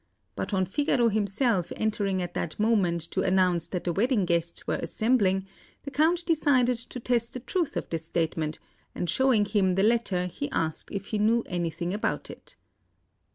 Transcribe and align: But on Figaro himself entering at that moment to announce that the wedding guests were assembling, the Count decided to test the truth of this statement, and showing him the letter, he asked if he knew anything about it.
But 0.35 0.51
on 0.51 0.65
Figaro 0.65 1.09
himself 1.09 1.71
entering 1.75 2.23
at 2.23 2.33
that 2.33 2.59
moment 2.59 3.01
to 3.11 3.21
announce 3.21 3.67
that 3.67 3.83
the 3.83 3.93
wedding 3.93 4.25
guests 4.25 4.65
were 4.65 4.79
assembling, 4.81 5.45
the 5.83 5.91
Count 5.91 6.25
decided 6.25 6.77
to 6.77 6.99
test 6.99 7.33
the 7.33 7.39
truth 7.39 7.77
of 7.77 7.87
this 7.91 8.05
statement, 8.05 8.57
and 8.95 9.07
showing 9.07 9.45
him 9.45 9.75
the 9.75 9.83
letter, 9.83 10.25
he 10.25 10.49
asked 10.49 10.91
if 10.91 11.05
he 11.13 11.19
knew 11.19 11.43
anything 11.45 11.93
about 11.93 12.31
it. 12.31 12.55